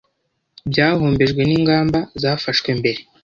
[0.71, 2.99] byahombejwe n'ingamba zafashwe mbere,